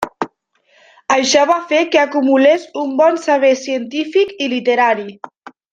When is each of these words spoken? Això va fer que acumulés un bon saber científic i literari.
Això 1.15 1.43
va 1.51 1.57
fer 1.73 1.81
que 1.95 2.01
acumulés 2.05 2.67
un 2.85 2.97
bon 3.03 3.23
saber 3.29 3.55
científic 3.67 4.37
i 4.47 4.53
literari. 4.57 5.11